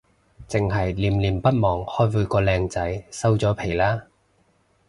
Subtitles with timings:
[0.49, 4.05] 剩係念念不忘開會個靚仔，收咗皮喇